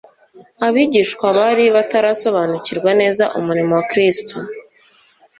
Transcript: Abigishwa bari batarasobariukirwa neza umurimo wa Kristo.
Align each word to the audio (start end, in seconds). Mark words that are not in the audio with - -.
Abigishwa 0.67 1.27
bari 1.37 1.65
batarasobariukirwa 1.75 2.91
neza 3.01 3.23
umurimo 3.39 3.71
wa 3.79 3.85
Kristo. 3.91 4.35